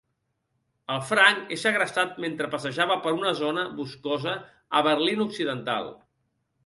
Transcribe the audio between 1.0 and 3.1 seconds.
Frank és segrestat mentre passejava